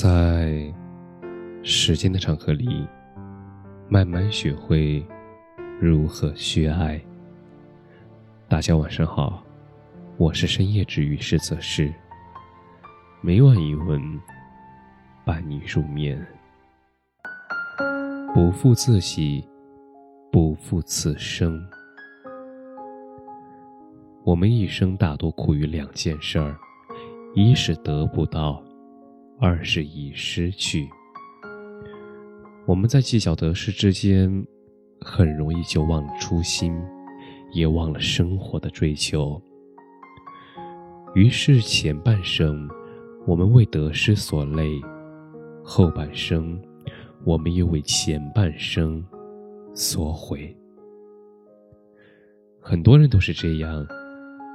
[0.00, 0.72] 在
[1.64, 2.86] 时间的长河里，
[3.88, 5.04] 慢慢学会
[5.80, 7.02] 如何去爱。
[8.46, 9.42] 大家晚上好，
[10.16, 11.92] 我是深夜治愈师泽是。
[13.20, 14.00] 每晚一文，
[15.24, 16.24] 伴你入眠。
[18.32, 19.44] 不负自己，
[20.30, 21.60] 不负此生。
[24.22, 26.56] 我们一生大多苦于两件事儿：
[27.34, 28.62] 一是得不到。
[29.40, 30.88] 二是已失去。
[32.66, 34.44] 我们在计较得失之间，
[35.00, 36.76] 很容易就忘了初心，
[37.52, 39.40] 也忘了生活的追求。
[41.14, 42.68] 于是前半生，
[43.28, 44.64] 我们为得失所累；
[45.62, 46.60] 后半生，
[47.24, 49.04] 我们又为前半生
[49.72, 50.54] 所悔。
[52.60, 53.86] 很多人都是这样，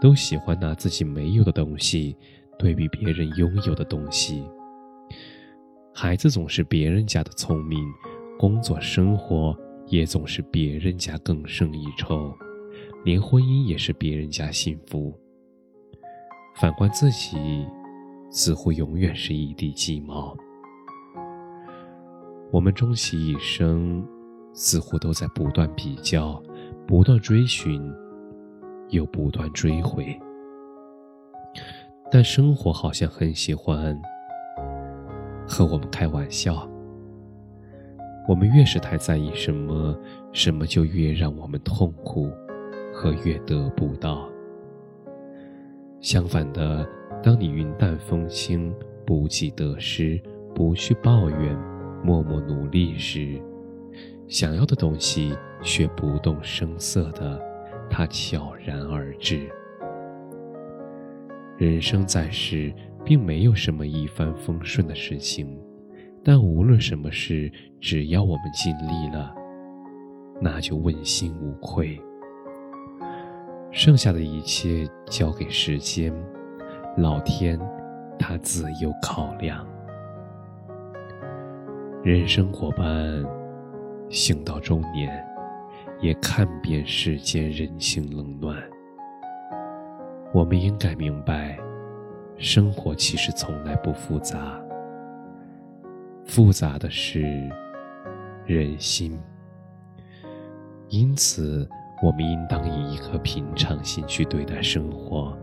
[0.00, 2.16] 都喜欢拿自己没有的东西
[2.58, 4.44] 对比别人拥有的东西。
[5.94, 7.78] 孩子总是别人家的聪明，
[8.38, 12.32] 工作生活也总是别人家更胜一筹，
[13.04, 15.14] 连婚姻也是别人家幸福。
[16.60, 17.66] 反观自己，
[18.30, 20.34] 似乎永远是一地鸡毛。
[22.50, 24.06] 我们终其一生，
[24.54, 26.42] 似乎都在不断比较，
[26.86, 27.82] 不断追寻，
[28.88, 30.18] 又不断追回。
[32.10, 34.00] 但生活好像很喜欢。
[35.46, 36.68] 和我们开玩笑，
[38.28, 39.96] 我们越是太在意什么，
[40.32, 42.30] 什么就越让我们痛苦，
[42.92, 44.28] 和越得不到。
[46.00, 46.88] 相反的，
[47.22, 50.20] 当你云淡风轻，不计得失，
[50.54, 51.56] 不去抱怨，
[52.02, 53.40] 默默努力时，
[54.28, 57.40] 想要的东西却不动声色的，
[57.90, 59.48] 它悄然而至。
[61.58, 62.72] 人生在世。
[63.04, 65.58] 并没有什么一帆风顺的事情，
[66.24, 67.50] 但无论什么事，
[67.80, 69.34] 只要我们尽力了，
[70.40, 72.00] 那就问心无愧。
[73.70, 76.12] 剩下的一切交给时间，
[76.96, 77.58] 老天
[78.18, 79.66] 他自有考量。
[82.04, 83.24] 人生伙伴，
[84.10, 85.24] 行到中年，
[86.00, 88.56] 也看遍世间人情冷暖，
[90.34, 91.58] 我们应该明白。
[92.38, 94.60] 生活其实从来不复杂，
[96.24, 97.22] 复杂的是
[98.44, 99.16] 人心。
[100.88, 101.68] 因此，
[102.02, 105.36] 我们应当以一颗平常心去对待生活，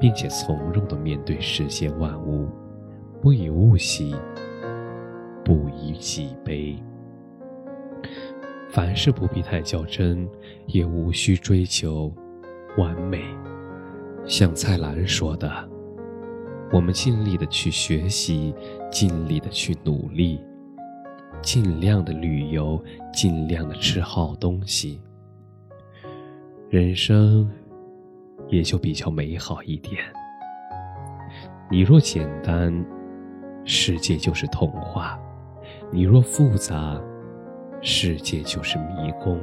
[0.00, 2.48] 并且从容的面对世间万物，
[3.22, 4.14] 不以物喜，
[5.44, 6.76] 不以己悲。
[8.68, 10.28] 凡事不必太较真，
[10.66, 12.12] 也无需追求
[12.76, 13.22] 完美。
[14.26, 15.69] 像蔡澜说的。
[16.72, 18.54] 我们尽力的去学习，
[18.90, 20.40] 尽力的去努力，
[21.42, 22.80] 尽量的旅游，
[23.12, 25.00] 尽量的吃好东西，
[26.68, 27.50] 人生
[28.48, 30.00] 也就比较美好一点。
[31.68, 32.72] 你若简单，
[33.64, 35.18] 世界就是童话；
[35.90, 37.00] 你若复杂，
[37.80, 39.42] 世界就是迷宫。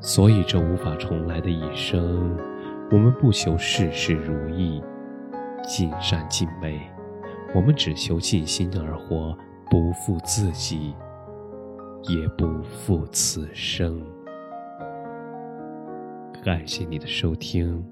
[0.00, 2.34] 所以，这无法重来的一生，
[2.90, 4.82] 我们不求事事如意。
[5.62, 6.80] 尽善尽美，
[7.54, 9.36] 我们只求尽心而活，
[9.70, 10.94] 不负自己，
[12.04, 14.04] 也不负此生。
[16.44, 17.84] 感谢你的收听，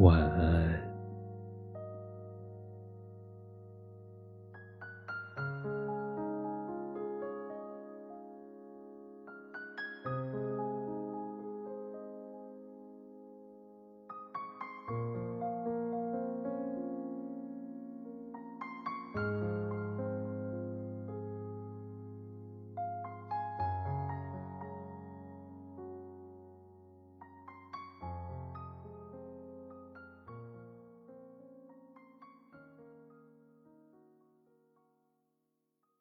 [0.00, 0.89] 晚安。